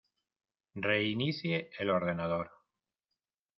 Reinicie 0.77 1.69
el 1.77 1.91
ordenador. 1.91 2.49